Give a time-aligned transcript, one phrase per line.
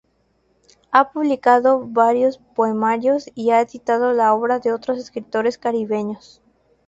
[0.91, 6.41] Ha publicado varios poemarios y ha editado la obra de otros escritores caribeños.